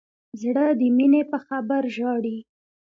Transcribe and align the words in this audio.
زړه 0.41 0.65
د 0.79 0.81
مینې 0.97 1.21
په 1.31 1.37
خبر 1.47 1.83
ژاړي. 1.95 2.37